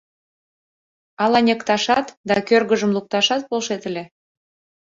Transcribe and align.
Ала 1.23 1.39
ньыкташат 1.47 2.07
да 2.27 2.35
кӧргыжым 2.47 2.91
лукташат 2.95 3.41
полшет 3.49 3.81
ыле? 3.89 4.03